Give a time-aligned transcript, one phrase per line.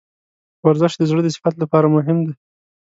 [0.65, 2.33] ورزش د زړه د صحت لپاره مهم دی.